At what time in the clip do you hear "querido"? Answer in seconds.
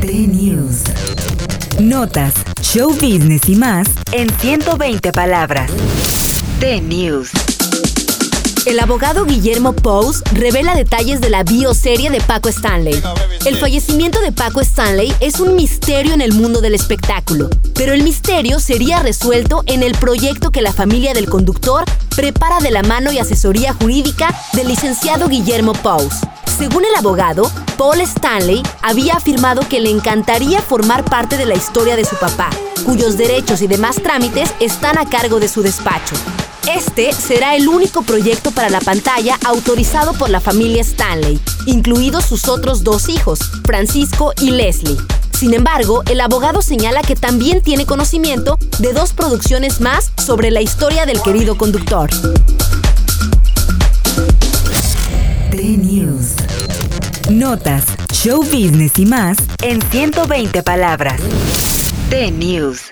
51.22-51.56